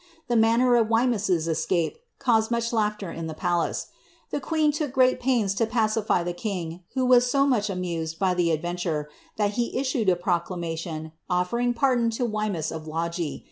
[0.29, 3.85] The manner of Wemy*'s escape caused much laughter in ihc palace;
[4.31, 8.33] the queen look greal pait^a to pacify the king, who was so much amused by
[8.33, 13.39] the adventure, tliat he issued a proclamation, offering pardon to Wemys of Logie.